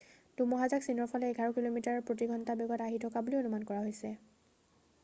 [0.39, 4.15] ধুমুহাজাক চীনৰফালে এঘাৰ কিলোমিটাৰ প্ৰতি ঘণ্টা বেগত আহি থকা বুলি অনুমান কৰা হৈছে